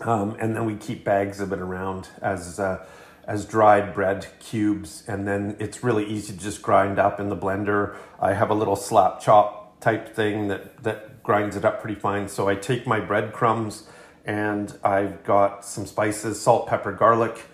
um, 0.00 0.36
and 0.40 0.54
then 0.54 0.64
we 0.64 0.76
keep 0.76 1.04
bags 1.04 1.40
of 1.40 1.52
it 1.52 1.58
around 1.58 2.08
as 2.22 2.58
uh, 2.60 2.84
as 3.26 3.44
dried 3.44 3.94
bread 3.94 4.26
cubes 4.40 5.04
and 5.06 5.26
then 5.26 5.56
it's 5.58 5.84
really 5.84 6.06
easy 6.06 6.32
to 6.32 6.38
just 6.38 6.62
grind 6.62 6.98
up 6.98 7.20
in 7.20 7.28
the 7.28 7.36
blender 7.36 7.96
i 8.20 8.32
have 8.32 8.50
a 8.50 8.54
little 8.54 8.76
slap 8.76 9.20
chop 9.20 9.78
type 9.80 10.14
thing 10.14 10.48
that 10.48 10.82
that 10.82 11.22
grinds 11.22 11.56
it 11.56 11.64
up 11.64 11.80
pretty 11.80 11.98
fine 11.98 12.28
so 12.28 12.48
i 12.48 12.54
take 12.54 12.86
my 12.86 13.00
breadcrumbs 13.00 13.88
and 14.28 14.78
I've 14.84 15.24
got 15.24 15.64
some 15.64 15.86
spices, 15.86 16.38
salt, 16.38 16.68
pepper, 16.68 16.92
garlic. 16.92 17.46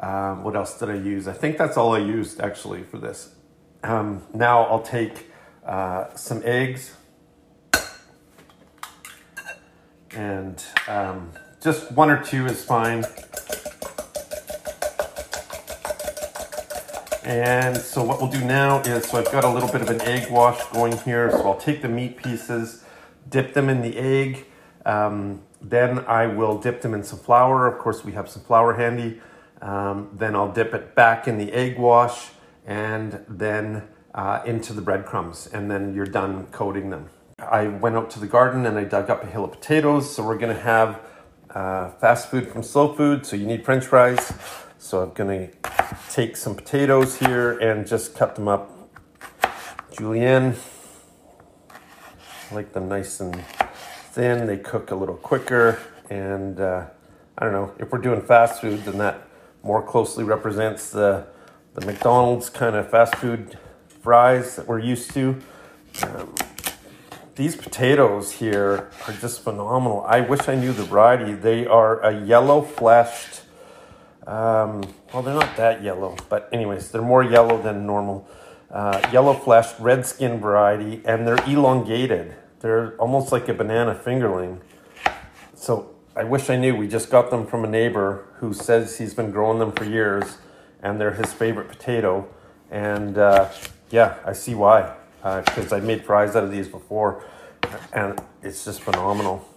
Um, 0.00 0.42
what 0.42 0.56
else 0.56 0.78
did 0.78 0.88
I 0.88 0.94
use? 0.94 1.28
I 1.28 1.34
think 1.34 1.58
that's 1.58 1.76
all 1.76 1.94
I 1.94 1.98
used 1.98 2.40
actually 2.40 2.82
for 2.84 2.96
this. 2.96 3.34
Um, 3.84 4.22
now 4.32 4.64
I'll 4.64 4.82
take 4.82 5.30
uh, 5.66 6.14
some 6.14 6.40
eggs 6.42 6.94
and 10.14 10.62
um, 10.88 11.30
just 11.60 11.92
one 11.92 12.10
or 12.10 12.22
two 12.22 12.46
is 12.46 12.64
fine. 12.64 13.04
And 17.24 17.76
so 17.76 18.02
what 18.02 18.20
we'll 18.20 18.30
do 18.30 18.44
now 18.44 18.80
is, 18.80 19.06
so 19.06 19.18
I've 19.18 19.30
got 19.30 19.44
a 19.44 19.48
little 19.48 19.70
bit 19.70 19.80
of 19.80 19.88
an 19.88 20.00
egg 20.02 20.30
wash 20.30 20.62
going 20.72 20.98
here. 20.98 21.30
So 21.30 21.46
I'll 21.46 21.58
take 21.58 21.80
the 21.80 21.88
meat 21.88 22.16
pieces, 22.16 22.84
dip 23.30 23.54
them 23.54 23.68
in 23.68 23.80
the 23.80 23.96
egg, 23.96 24.46
um, 24.84 25.40
then 25.60 26.00
I 26.00 26.26
will 26.26 26.58
dip 26.58 26.82
them 26.82 26.94
in 26.94 27.04
some 27.04 27.20
flour. 27.20 27.66
Of 27.66 27.78
course, 27.78 28.04
we 28.04 28.12
have 28.12 28.28
some 28.28 28.42
flour 28.42 28.74
handy. 28.74 29.20
Um, 29.60 30.10
then 30.12 30.34
I'll 30.34 30.50
dip 30.50 30.74
it 30.74 30.96
back 30.96 31.28
in 31.28 31.38
the 31.38 31.52
egg 31.52 31.78
wash 31.78 32.30
and 32.66 33.24
then 33.28 33.84
uh, 34.14 34.42
into 34.44 34.72
the 34.72 34.82
breadcrumbs, 34.82 35.46
and 35.46 35.70
then 35.70 35.94
you're 35.94 36.06
done 36.06 36.46
coating 36.46 36.90
them. 36.90 37.08
I 37.50 37.66
went 37.66 37.96
out 37.96 38.10
to 38.12 38.20
the 38.20 38.26
garden 38.26 38.66
and 38.66 38.78
I 38.78 38.84
dug 38.84 39.10
up 39.10 39.24
a 39.24 39.26
hill 39.26 39.44
of 39.44 39.52
potatoes. 39.52 40.14
So 40.14 40.24
we're 40.24 40.38
gonna 40.38 40.54
have 40.54 41.00
uh, 41.50 41.90
fast 41.92 42.30
food 42.30 42.48
from 42.48 42.62
slow 42.62 42.94
food. 42.94 43.26
So 43.26 43.36
you 43.36 43.46
need 43.46 43.64
French 43.64 43.84
fries. 43.84 44.32
So 44.78 45.02
I'm 45.02 45.12
gonna 45.12 45.48
take 46.10 46.36
some 46.36 46.54
potatoes 46.54 47.18
here 47.18 47.58
and 47.58 47.86
just 47.86 48.14
cut 48.14 48.34
them 48.36 48.48
up 48.48 48.70
julienne. 49.92 50.56
I 52.50 52.54
like 52.54 52.72
them 52.72 52.88
nice 52.88 53.20
and 53.20 53.44
thin. 54.12 54.46
They 54.46 54.58
cook 54.58 54.90
a 54.90 54.94
little 54.94 55.16
quicker. 55.16 55.80
And 56.10 56.60
uh, 56.60 56.86
I 57.38 57.44
don't 57.44 57.52
know, 57.52 57.72
if 57.78 57.90
we're 57.90 57.98
doing 57.98 58.20
fast 58.22 58.60
food, 58.60 58.84
then 58.84 58.98
that 58.98 59.26
more 59.62 59.82
closely 59.82 60.24
represents 60.24 60.90
the, 60.90 61.26
the 61.74 61.86
McDonald's 61.86 62.50
kind 62.50 62.76
of 62.76 62.90
fast 62.90 63.14
food 63.16 63.58
fries 64.02 64.56
that 64.56 64.66
we're 64.66 64.80
used 64.80 65.12
to. 65.14 65.40
Um, 66.02 66.34
these 67.34 67.56
potatoes 67.56 68.32
here 68.32 68.90
are 69.06 69.14
just 69.14 69.42
phenomenal. 69.42 70.04
I 70.06 70.20
wish 70.20 70.48
I 70.48 70.54
knew 70.54 70.72
the 70.72 70.84
variety. 70.84 71.32
They 71.32 71.66
are 71.66 72.00
a 72.00 72.24
yellow 72.24 72.60
fleshed, 72.60 73.42
um, 74.26 74.82
well, 75.12 75.22
they're 75.22 75.34
not 75.34 75.56
that 75.56 75.82
yellow, 75.82 76.16
but 76.28 76.48
anyways, 76.52 76.90
they're 76.90 77.02
more 77.02 77.24
yellow 77.24 77.60
than 77.60 77.86
normal. 77.86 78.28
Uh, 78.70 79.06
yellow 79.12 79.34
fleshed, 79.34 79.78
red 79.80 80.06
skin 80.06 80.40
variety, 80.40 81.02
and 81.04 81.26
they're 81.26 81.42
elongated. 81.46 82.34
They're 82.60 82.94
almost 82.96 83.32
like 83.32 83.48
a 83.48 83.54
banana 83.54 83.94
fingerling. 83.94 84.60
So 85.54 85.94
I 86.14 86.24
wish 86.24 86.50
I 86.50 86.56
knew. 86.56 86.76
We 86.76 86.86
just 86.86 87.10
got 87.10 87.30
them 87.30 87.46
from 87.46 87.64
a 87.64 87.68
neighbor 87.68 88.26
who 88.36 88.52
says 88.54 88.98
he's 88.98 89.14
been 89.14 89.30
growing 89.30 89.58
them 89.58 89.72
for 89.72 89.84
years, 89.84 90.38
and 90.82 91.00
they're 91.00 91.12
his 91.12 91.32
favorite 91.32 91.68
potato. 91.68 92.28
And 92.70 93.18
uh, 93.18 93.50
yeah, 93.90 94.18
I 94.24 94.32
see 94.32 94.54
why 94.54 94.96
because 95.22 95.72
uh, 95.72 95.76
I've 95.76 95.84
made 95.84 96.04
fries 96.04 96.34
out 96.34 96.44
of 96.44 96.50
these 96.50 96.68
before 96.68 97.24
and 97.92 98.20
it's 98.42 98.64
just 98.64 98.80
phenomenal. 98.80 99.48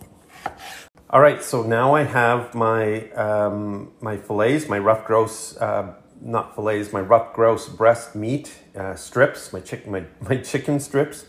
All 1.10 1.22
right, 1.22 1.42
so 1.42 1.64
now 1.64 1.96
I 1.96 2.04
have 2.04 2.54
my 2.54 3.10
um, 3.12 3.92
my 4.02 4.18
fillets, 4.18 4.68
my 4.68 4.80
rough 4.80 5.06
grouse, 5.06 5.56
uh, 5.58 5.94
not 6.22 6.56
fillets, 6.56 6.92
my 6.92 7.00
rough 7.00 7.34
grouse 7.34 7.70
breast 7.70 8.16
meat 8.16 8.54
uh, 8.76 8.96
strips, 8.96 9.54
my 9.54 9.60
chicken, 9.60 9.92
my, 9.92 10.04
my 10.22 10.38
chicken 10.38 10.80
strips. 10.80 11.26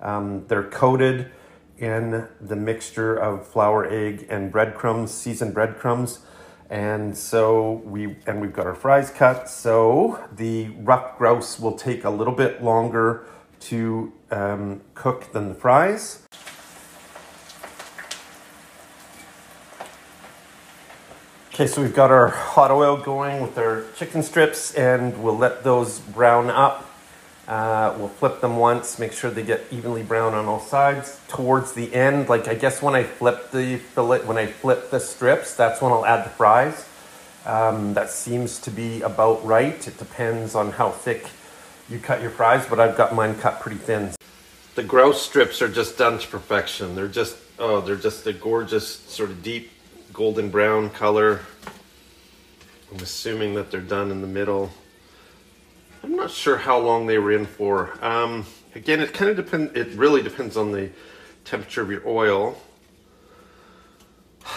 Um, 0.00 0.46
they're 0.48 0.64
coated 0.64 1.30
in 1.78 2.28
the 2.40 2.56
mixture 2.56 3.16
of 3.16 3.46
flour, 3.46 3.90
egg, 3.90 4.26
and 4.28 4.52
breadcrumbs, 4.52 5.12
seasoned 5.12 5.54
breadcrumbs. 5.54 6.20
And 6.68 7.16
so 7.16 7.82
we 7.84 8.16
and 8.26 8.40
we've 8.40 8.52
got 8.52 8.66
our 8.66 8.74
fries 8.74 9.10
cut. 9.10 9.48
So 9.48 10.28
the 10.36 10.68
rough 10.70 11.18
grouse 11.18 11.58
will 11.58 11.76
take 11.76 12.04
a 12.04 12.10
little 12.10 12.34
bit 12.34 12.62
longer 12.62 13.26
to 13.60 14.12
um, 14.30 14.80
cook 14.94 15.32
than 15.32 15.48
the 15.48 15.54
fries. 15.54 16.26
Okay, 21.52 21.66
so 21.66 21.82
we've 21.82 21.94
got 21.94 22.10
our 22.10 22.28
hot 22.28 22.70
oil 22.70 22.96
going 22.96 23.42
with 23.42 23.58
our 23.58 23.84
chicken 23.94 24.22
strips 24.22 24.74
and 24.74 25.22
we'll 25.22 25.36
let 25.36 25.62
those 25.62 25.98
brown 25.98 26.48
up. 26.48 26.86
Uh, 27.46 27.94
we'll 27.98 28.08
flip 28.08 28.40
them 28.40 28.56
once, 28.56 28.98
make 28.98 29.12
sure 29.12 29.30
they 29.30 29.42
get 29.42 29.60
evenly 29.70 30.02
brown 30.02 30.32
on 30.34 30.46
all 30.46 30.60
sides. 30.60 31.20
Towards 31.28 31.72
the 31.72 31.92
end, 31.92 32.28
like 32.28 32.46
I 32.48 32.54
guess 32.54 32.80
when 32.80 32.94
I 32.94 33.02
flip 33.02 33.50
the 33.50 33.76
fillet, 33.76 34.20
when 34.20 34.38
I 34.38 34.46
flip 34.46 34.90
the 34.90 35.00
strips, 35.00 35.54
that's 35.54 35.82
when 35.82 35.92
I'll 35.92 36.06
add 36.06 36.24
the 36.24 36.30
fries. 36.30 36.88
Um, 37.44 37.94
that 37.94 38.10
seems 38.10 38.58
to 38.60 38.70
be 38.70 39.02
about 39.02 39.44
right. 39.44 39.86
It 39.86 39.98
depends 39.98 40.54
on 40.54 40.72
how 40.72 40.90
thick 40.90 41.26
you 41.90 41.98
cut 41.98 42.22
your 42.22 42.30
fries, 42.30 42.66
but 42.66 42.78
I've 42.78 42.96
got 42.96 43.14
mine 43.14 43.36
cut 43.38 43.60
pretty 43.60 43.76
thin. 43.76 44.12
The 44.76 44.84
grouse 44.84 45.20
strips 45.20 45.60
are 45.60 45.68
just 45.68 45.98
done 45.98 46.18
to 46.18 46.28
perfection. 46.28 46.94
They're 46.94 47.08
just, 47.08 47.36
oh, 47.58 47.80
they're 47.80 47.96
just 47.96 48.26
a 48.26 48.32
gorgeous 48.32 48.88
sort 48.88 49.30
of 49.30 49.42
deep 49.42 49.70
golden 50.12 50.50
brown 50.50 50.90
color. 50.90 51.40
I'm 52.92 53.00
assuming 53.00 53.54
that 53.54 53.70
they're 53.70 53.80
done 53.80 54.10
in 54.10 54.20
the 54.20 54.28
middle. 54.28 54.70
I'm 56.02 56.14
not 56.16 56.30
sure 56.30 56.56
how 56.56 56.78
long 56.78 57.06
they 57.06 57.18
were 57.18 57.32
in 57.32 57.44
for. 57.44 57.92
Um, 58.04 58.46
again, 58.74 59.00
it 59.00 59.12
kind 59.12 59.30
of 59.30 59.36
depends, 59.36 59.76
it 59.76 59.88
really 59.98 60.22
depends 60.22 60.56
on 60.56 60.72
the 60.72 60.90
temperature 61.44 61.82
of 61.82 61.90
your 61.90 62.06
oil. 62.08 62.56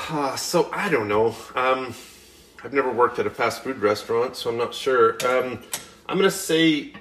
Uh, 0.10 0.36
so 0.36 0.70
I 0.72 0.90
don't 0.90 1.08
know. 1.08 1.36
Um, 1.56 1.96
I've 2.64 2.74
never 2.74 2.92
worked 2.92 3.20
at 3.20 3.28
a 3.28 3.30
fast 3.30 3.64
food 3.64 3.80
restaurant, 3.80 4.36
so 4.36 4.50
I'm 4.50 4.58
not 4.58 4.74
sure. 4.74 5.18
Um, 5.26 5.60
I'm 6.08 6.18
gonna 6.18 6.32
say 6.32 6.94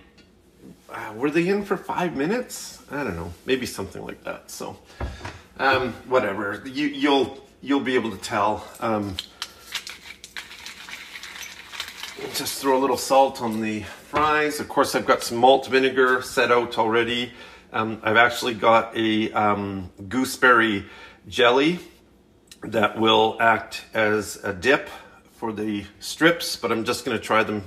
uh, 0.93 1.13
were 1.15 1.31
they 1.31 1.49
in 1.49 1.65
for 1.65 1.77
five 1.77 2.17
minutes? 2.17 2.83
I 2.91 3.05
don't 3.05 3.17
know, 3.17 3.33
maybe 3.47 3.67
something 3.67 4.05
like 4.05 4.23
that. 4.25 4.51
So, 4.51 4.77
um, 5.59 5.93
whatever. 6.07 6.63
You, 6.67 6.87
you'll 6.87 7.47
you'll 7.61 7.81
be 7.81 7.95
able 7.95 8.11
to 8.11 8.19
tell. 8.19 8.67
Um, 8.81 9.17
just 12.35 12.61
throw 12.61 12.79
a 12.79 12.81
little 12.81 12.97
salt 12.97 13.43
on 13.43 13.61
the 13.61 13.83
fries. 13.83 14.61
Of 14.61 14.69
course, 14.69 14.95
I've 14.95 15.07
got 15.07 15.23
some 15.23 15.39
malt 15.39 15.67
vinegar 15.67 16.23
set 16.23 16.53
out 16.53 16.79
already. 16.79 17.33
Um, 17.73 18.01
I've 18.03 18.17
actually 18.17 18.55
got 18.55 18.97
a 18.97 19.33
um, 19.33 19.91
gooseberry 20.09 20.85
jelly 21.27 21.79
that 22.63 22.99
will 22.99 23.37
act 23.41 23.85
as 23.95 24.37
a 24.45 24.53
dip 24.53 24.89
for 25.33 25.53
the 25.53 25.85
strips, 25.99 26.57
but 26.57 26.71
I'm 26.71 26.85
just 26.85 27.05
going 27.05 27.17
to 27.17 27.23
try 27.23 27.43
them 27.43 27.65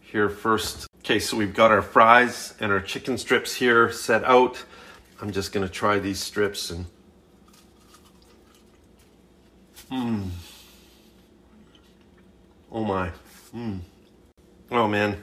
here 0.00 0.28
first. 0.28 0.86
Okay, 1.04 1.18
so 1.18 1.36
we've 1.36 1.52
got 1.52 1.72
our 1.72 1.82
fries 1.82 2.54
and 2.60 2.70
our 2.70 2.80
chicken 2.80 3.18
strips 3.18 3.56
here 3.56 3.90
set 3.90 4.22
out. 4.22 4.64
I'm 5.20 5.32
just 5.32 5.52
gonna 5.52 5.68
try 5.68 5.98
these 5.98 6.20
strips 6.20 6.70
and 6.70 6.86
Mmm. 9.90 10.28
Oh 12.70 12.84
my. 12.84 13.10
Mmm. 13.52 13.80
Oh 14.70 14.86
man. 14.86 15.20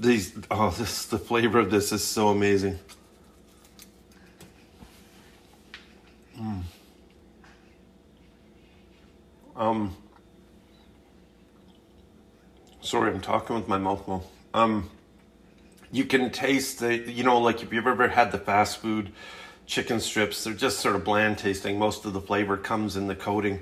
These 0.00 0.34
oh 0.50 0.70
this 0.70 1.06
the 1.06 1.18
flavor 1.18 1.60
of 1.60 1.70
this 1.70 1.92
is 1.92 2.02
so 2.02 2.30
amazing. 2.30 2.80
Mmm. 6.36 6.62
Um 9.54 9.96
Sorry, 12.92 13.10
I'm 13.10 13.22
talking 13.22 13.56
with 13.56 13.68
my 13.68 13.78
mouth 13.78 14.04
full. 14.04 14.30
Um, 14.52 14.90
you 15.90 16.04
can 16.04 16.28
taste 16.28 16.80
the, 16.80 16.94
you 16.94 17.24
know, 17.24 17.40
like 17.40 17.62
if 17.62 17.72
you've 17.72 17.86
ever 17.86 18.06
had 18.06 18.32
the 18.32 18.38
fast 18.38 18.82
food 18.82 19.12
chicken 19.64 19.98
strips, 19.98 20.44
they're 20.44 20.52
just 20.52 20.80
sort 20.80 20.94
of 20.94 21.02
bland 21.02 21.38
tasting. 21.38 21.78
Most 21.78 22.04
of 22.04 22.12
the 22.12 22.20
flavor 22.20 22.58
comes 22.58 22.94
in 22.94 23.06
the 23.06 23.14
coating. 23.14 23.60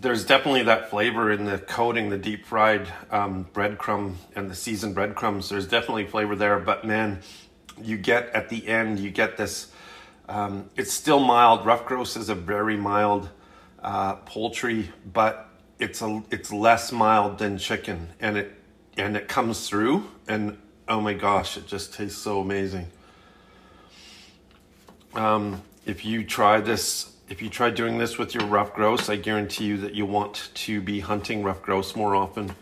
There's 0.00 0.24
definitely 0.24 0.62
that 0.62 0.88
flavor 0.88 1.32
in 1.32 1.46
the 1.46 1.58
coating, 1.58 2.10
the 2.10 2.16
deep 2.16 2.46
fried 2.46 2.86
um, 3.10 3.48
breadcrumb 3.52 4.14
and 4.36 4.48
the 4.48 4.54
seasoned 4.54 4.94
breadcrumbs. 4.94 5.48
There's 5.48 5.66
definitely 5.66 6.06
flavor 6.06 6.36
there, 6.36 6.60
but 6.60 6.84
man, 6.84 7.22
you 7.82 7.98
get 7.98 8.28
at 8.36 8.50
the 8.50 8.68
end, 8.68 9.00
you 9.00 9.10
get 9.10 9.36
this. 9.36 9.72
Um, 10.28 10.70
it's 10.76 10.92
still 10.92 11.18
mild. 11.18 11.66
Rough 11.66 11.86
grouse 11.86 12.16
is 12.16 12.28
a 12.28 12.36
very 12.36 12.76
mild 12.76 13.30
uh, 13.82 14.14
poultry, 14.14 14.92
but 15.12 15.48
it's 15.78 16.02
a 16.02 16.22
it's 16.30 16.52
less 16.52 16.92
mild 16.92 17.38
than 17.38 17.58
chicken 17.58 18.08
and 18.20 18.36
it 18.36 18.52
and 18.96 19.16
it 19.16 19.28
comes 19.28 19.68
through 19.68 20.10
and 20.28 20.56
oh 20.88 21.00
my 21.00 21.14
gosh 21.14 21.56
it 21.56 21.66
just 21.66 21.94
tastes 21.94 22.20
so 22.20 22.40
amazing. 22.40 22.86
Um, 25.14 25.62
if 25.84 26.04
you 26.04 26.24
try 26.24 26.60
this 26.60 27.12
if 27.28 27.42
you 27.42 27.48
try 27.48 27.70
doing 27.70 27.98
this 27.98 28.18
with 28.18 28.34
your 28.34 28.46
rough 28.46 28.74
grouse 28.74 29.08
i 29.08 29.16
guarantee 29.16 29.64
you 29.64 29.78
that 29.78 29.94
you 29.94 30.04
want 30.04 30.50
to 30.54 30.80
be 30.80 31.00
hunting 31.00 31.42
rough 31.42 31.62
grouse 31.62 31.96
more 31.96 32.14
often. 32.14 32.54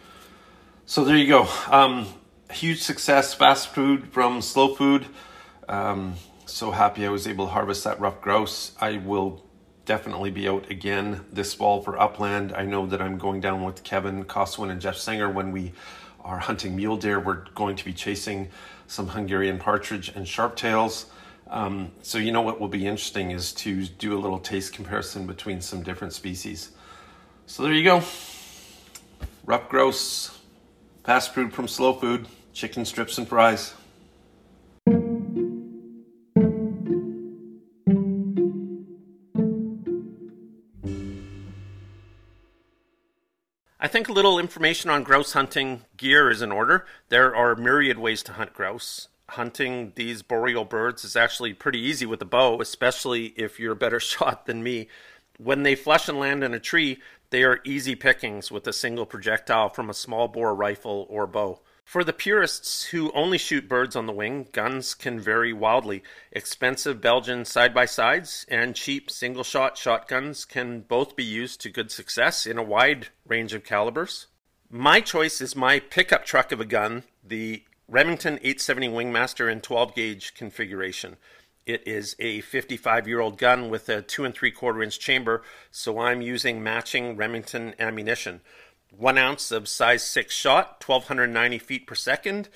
So 0.87 1.05
there 1.05 1.17
you 1.17 1.29
go. 1.29 1.49
Um, 1.69 2.07
huge 2.51 2.83
success 2.83 3.35
fast 3.35 3.69
food 3.69 4.13
from 4.13 4.43
slow 4.43 4.75
food. 4.75 5.07
Um, 5.69 6.15
so 6.47 6.73
happy 6.73 7.07
i 7.07 7.09
was 7.09 7.29
able 7.29 7.47
to 7.47 7.53
harvest 7.53 7.85
that 7.85 8.01
rough 8.01 8.21
grouse. 8.21 8.73
I 8.81 8.97
will 8.99 9.45
definitely 9.91 10.31
be 10.31 10.49
out 10.49 10.71
again 10.71 11.21
this 11.33 11.53
fall 11.53 11.83
for 11.83 12.01
Upland. 12.01 12.53
I 12.55 12.65
know 12.65 12.87
that 12.87 13.03
I'm 13.03 13.19
going 13.19 13.41
down 13.41 13.65
with 13.65 13.83
Kevin 13.83 14.25
Koswin 14.25 14.71
and 14.71 14.81
Jeff 14.81 14.97
Singer 14.97 15.29
when 15.29 15.51
we 15.51 15.73
are 16.21 16.39
hunting 16.39 16.77
mule 16.77 16.97
deer. 16.97 17.19
We're 17.19 17.43
going 17.57 17.75
to 17.75 17.85
be 17.85 17.93
chasing 17.93 18.51
some 18.87 19.09
Hungarian 19.09 19.59
partridge 19.59 20.09
and 20.11 20.25
sharptails. 20.27 21.07
Um, 21.49 21.91
so 22.03 22.19
you 22.19 22.31
know 22.31 22.41
what 22.41 22.61
will 22.61 22.69
be 22.69 22.87
interesting 22.87 23.33
is 23.33 23.53
to 23.55 23.85
do 23.85 24.17
a 24.17 24.21
little 24.21 24.39
taste 24.39 24.73
comparison 24.73 25.27
between 25.27 25.61
some 25.61 25.83
different 25.83 26.13
species. 26.13 26.71
So 27.47 27.65
there 27.65 27.73
you 27.73 27.83
go. 27.83 28.01
Rough 29.45 29.69
grouse, 29.69 30.39
fast 31.03 31.35
food 31.35 31.53
from 31.53 31.67
slow 31.67 31.95
food, 31.95 32.29
chicken 32.53 32.85
strips 32.85 33.19
and 33.19 33.27
fries. 33.27 33.75
I 43.83 43.89
think 43.89 44.11
a 44.11 44.13
little 44.13 44.39
information 44.39 44.91
on 44.91 45.05
grouse 45.05 45.33
hunting 45.33 45.87
gear 45.97 46.31
is 46.31 46.43
in 46.43 46.53
order. 46.53 46.85
There 47.09 47.35
are 47.35 47.57
myriad 47.57 47.99
ways 47.99 48.23
to 48.25 48.35
hunt 48.35 48.53
grouse. 48.53 49.09
hunting 49.31 49.93
these 49.95 50.21
boreal 50.21 50.67
birds 50.67 51.03
is 51.03 51.17
actually 51.17 51.55
pretty 51.55 51.79
easy 51.79 52.05
with 52.05 52.21
a 52.21 52.27
bow, 52.27 52.61
especially 52.61 53.27
if 53.37 53.59
you're 53.59 53.73
a 53.73 53.77
better 53.77 54.01
shot 54.13 54.45
than 54.45 54.63
me. 54.63 54.89
When 55.39 55.63
they 55.63 55.75
flush 55.75 56.11
and 56.11 56.19
land 56.19 56.45
in 56.45 56.53
a 56.53 56.61
tree, 56.61 57.01
they 57.31 57.43
are 57.43 57.61
easy 57.65 57.95
pickings 57.95 58.53
with 58.53 58.67
a 58.67 58.73
single 58.75 59.07
projectile 59.07 59.71
from 59.71 59.89
a 59.89 59.95
small 59.95 60.29
bore 60.29 60.55
rifle 60.55 61.07
or 61.09 61.27
bow. 61.27 61.61
For 61.91 62.05
the 62.05 62.13
purists 62.13 62.85
who 62.85 63.11
only 63.17 63.37
shoot 63.37 63.69
birds 63.69 63.97
on 63.97 64.07
the 64.07 64.13
wing, 64.13 64.47
guns 64.53 64.95
can 64.95 65.19
vary 65.19 65.53
wildly. 65.53 66.05
Expensive 66.31 67.01
Belgian 67.01 67.45
side 67.45 67.75
by 67.75 67.85
sides 67.87 68.47
and 68.49 68.77
cheap 68.77 69.11
single 69.11 69.43
shot 69.43 69.77
shotguns 69.77 70.45
can 70.45 70.83
both 70.83 71.17
be 71.17 71.25
used 71.25 71.61
to 71.63 71.69
good 71.69 71.91
success 71.91 72.47
in 72.47 72.59
a 72.59 72.63
wide 72.63 73.09
range 73.27 73.55
of 73.55 73.65
calibers. 73.65 74.29
My 74.71 75.01
choice 75.01 75.41
is 75.41 75.57
my 75.57 75.81
pickup 75.81 76.25
truck 76.25 76.53
of 76.53 76.61
a 76.61 76.65
gun, 76.65 77.03
the 77.25 77.65
Remington 77.89 78.35
870 78.35 78.89
Wingmaster 78.91 79.51
in 79.51 79.61
12 79.61 79.93
gauge 79.93 80.35
configuration. 80.35 81.17
It 81.67 81.83
is 81.89 82.15
a 82.21 82.41
55 82.43 83.09
year 83.09 83.19
old 83.19 83.37
gun 83.37 83.69
with 83.69 83.89
a 83.89 84.01
2 84.01 84.25
and 84.25 84.33
3 84.33 84.53
quarter 84.53 84.81
inch 84.81 85.01
chamber, 85.01 85.43
so 85.73 85.99
I'm 85.99 86.23
using 86.23 86.63
matching 86.63 87.17
Remington 87.17 87.75
ammunition. 87.81 88.43
One 88.97 89.19
ounce 89.19 89.53
of 89.53 89.69
size 89.69 90.03
6 90.05 90.35
shot, 90.35 90.83
1290 90.85 91.59
feet 91.59 91.87
per 91.87 91.95
second. 91.95 92.49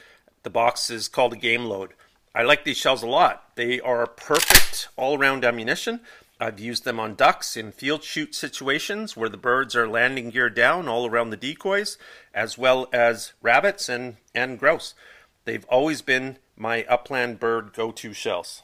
The 0.42 0.50
box 0.50 0.90
is 0.90 1.08
called 1.08 1.32
a 1.32 1.36
game 1.36 1.64
load. 1.64 1.94
I 2.34 2.42
like 2.42 2.64
these 2.64 2.76
shells 2.76 3.02
a 3.02 3.06
lot. 3.06 3.54
They 3.54 3.80
are 3.80 4.06
perfect 4.06 4.88
all 4.96 5.16
around 5.16 5.44
ammunition. 5.44 6.00
I've 6.40 6.58
used 6.58 6.84
them 6.84 6.98
on 6.98 7.14
ducks 7.14 7.56
in 7.56 7.70
field 7.70 8.02
shoot 8.02 8.34
situations 8.34 9.16
where 9.16 9.28
the 9.28 9.36
birds 9.36 9.76
are 9.76 9.88
landing 9.88 10.30
gear 10.30 10.50
down 10.50 10.88
all 10.88 11.06
around 11.06 11.30
the 11.30 11.36
decoys, 11.36 11.96
as 12.34 12.58
well 12.58 12.88
as 12.92 13.32
rabbits 13.40 13.88
and, 13.88 14.16
and 14.34 14.58
grouse. 14.58 14.94
They've 15.44 15.64
always 15.66 16.02
been 16.02 16.38
my 16.56 16.84
upland 16.88 17.38
bird 17.38 17.72
go 17.72 17.92
to 17.92 18.12
shells. 18.12 18.62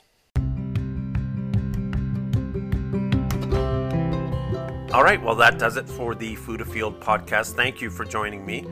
All 4.92 5.04
right, 5.04 5.22
well, 5.22 5.36
that 5.36 5.56
does 5.56 5.76
it 5.76 5.88
for 5.88 6.16
the 6.16 6.34
Food 6.34 6.60
Afield 6.60 6.98
podcast. 6.98 7.54
Thank 7.54 7.80
you 7.80 7.90
for 7.90 8.04
joining 8.04 8.44
me. 8.44 8.66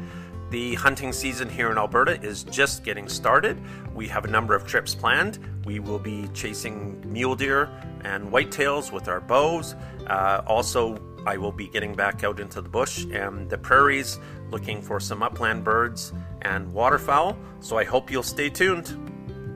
The 0.51 0.75
hunting 0.75 1.13
season 1.13 1.49
here 1.49 1.71
in 1.71 1.79
Alberta 1.79 2.21
is 2.21 2.43
just 2.43 2.83
getting 2.83 3.09
started. 3.09 3.57
We 3.95 4.09
have 4.09 4.25
a 4.25 4.29
number 4.29 4.57
of 4.57 4.67
trips 4.67 4.97
planned. 4.97 5.39
We 5.65 5.79
will 5.79 6.01
be 6.01 6.29
chasing 6.35 7.01
mule 7.13 7.37
deer 7.37 7.71
and 8.03 8.33
whitetails 8.33 8.91
with 8.91 9.07
our 9.07 9.21
bows. 9.21 9.77
Uh, 10.09 10.43
also, 10.45 10.99
I 11.25 11.37
will 11.37 11.53
be 11.53 11.69
getting 11.69 11.95
back 11.95 12.25
out 12.25 12.41
into 12.41 12.63
the 12.63 12.69
bush 12.69 13.05
and 13.13 13.49
the 13.49 13.59
prairies 13.59 14.19
looking 14.51 14.83
for 14.83 14.99
some 14.99 15.23
upland 15.23 15.63
birds 15.63 16.13
and 16.43 16.73
waterfowl. 16.73 17.39
So 17.61 17.79
I 17.79 17.85
hope 17.85 18.11
you'll 18.11 18.25
stay 18.25 18.51
tuned. 18.51 18.89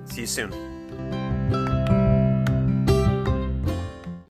See 0.05 0.21
you 0.21 0.27
soon. 0.29 0.72